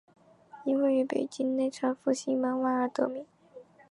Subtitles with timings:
[0.65, 3.23] 因位于北京内城复兴门外而得名。